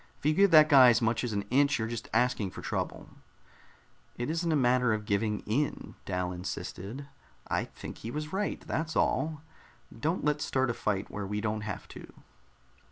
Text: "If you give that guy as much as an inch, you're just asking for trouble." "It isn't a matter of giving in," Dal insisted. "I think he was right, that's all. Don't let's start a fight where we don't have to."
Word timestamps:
"If 0.17 0.25
you 0.25 0.33
give 0.33 0.49
that 0.49 0.67
guy 0.67 0.89
as 0.89 0.99
much 0.99 1.23
as 1.23 1.31
an 1.31 1.43
inch, 1.51 1.77
you're 1.77 1.87
just 1.87 2.09
asking 2.11 2.49
for 2.49 2.63
trouble." 2.63 3.09
"It 4.17 4.31
isn't 4.31 4.51
a 4.51 4.55
matter 4.55 4.93
of 4.93 5.05
giving 5.05 5.41
in," 5.41 5.93
Dal 6.07 6.31
insisted. 6.31 7.07
"I 7.47 7.65
think 7.65 7.99
he 7.99 8.09
was 8.09 8.33
right, 8.33 8.61
that's 8.61 8.95
all. 8.95 9.43
Don't 9.95 10.25
let's 10.25 10.43
start 10.43 10.71
a 10.71 10.73
fight 10.73 11.11
where 11.11 11.27
we 11.27 11.39
don't 11.39 11.61
have 11.61 11.87
to." 11.89 12.11